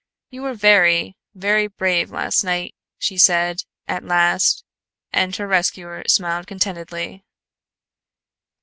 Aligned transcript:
"You 0.31 0.41
were 0.41 0.55
very, 0.55 1.15
very 1.35 1.67
brave 1.67 2.09
last 2.09 2.43
night," 2.43 2.73
she 2.97 3.19
said 3.19 3.61
at 3.87 4.03
last 4.03 4.63
and 5.13 5.35
her 5.35 5.45
rescuer 5.45 6.03
smiled 6.07 6.47
contentedly. 6.47 7.23